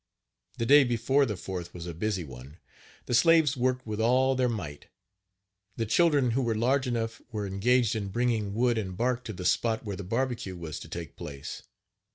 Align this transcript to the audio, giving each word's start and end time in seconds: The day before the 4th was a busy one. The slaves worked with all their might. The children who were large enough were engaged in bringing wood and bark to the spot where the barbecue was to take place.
The 0.57 0.65
day 0.65 0.83
before 0.83 1.27
the 1.27 1.35
4th 1.35 1.75
was 1.75 1.85
a 1.85 1.93
busy 1.93 2.23
one. 2.23 2.57
The 3.05 3.13
slaves 3.13 3.55
worked 3.55 3.85
with 3.85 4.01
all 4.01 4.33
their 4.33 4.49
might. 4.49 4.87
The 5.75 5.85
children 5.85 6.31
who 6.31 6.41
were 6.41 6.55
large 6.55 6.87
enough 6.87 7.21
were 7.31 7.45
engaged 7.45 7.95
in 7.95 8.07
bringing 8.09 8.55
wood 8.55 8.79
and 8.79 8.97
bark 8.97 9.23
to 9.25 9.33
the 9.33 9.45
spot 9.45 9.85
where 9.85 9.95
the 9.95 10.03
barbecue 10.03 10.55
was 10.57 10.79
to 10.79 10.87
take 10.89 11.15
place. 11.15 11.61